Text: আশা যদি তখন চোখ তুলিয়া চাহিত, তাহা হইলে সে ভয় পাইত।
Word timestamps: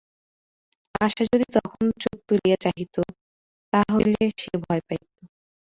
আশা 1.01 1.23
যদি 1.25 1.45
তখন 1.57 1.83
চোখ 1.99 2.17
তুলিয়া 2.27 2.57
চাহিত, 2.61 2.95
তাহা 3.73 3.89
হইলে 3.95 4.23
সে 4.37 4.53
ভয় 4.63 4.81
পাইত। 4.87 5.03